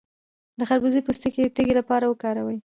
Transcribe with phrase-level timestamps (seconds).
[0.59, 2.57] د خربوزې پوستکی د تیږې لپاره وکاروئ